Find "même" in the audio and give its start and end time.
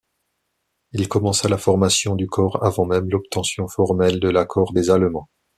2.87-3.07